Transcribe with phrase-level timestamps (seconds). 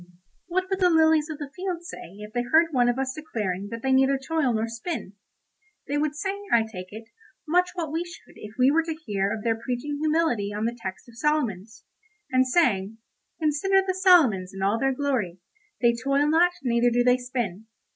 [0.47, 3.67] What would the lilies of the field say if they heard one of us declaring
[3.69, 5.13] that they neither toil nor spin?
[5.87, 7.09] They would say, I take it,
[7.47, 10.75] much what we should if we were to hear of their preaching humility on the
[10.75, 11.83] text of Solomons,
[12.31, 12.97] and saying,
[13.37, 15.37] "Consider the Solomons in all their glory,
[15.81, 17.67] they toil not neither do they spin."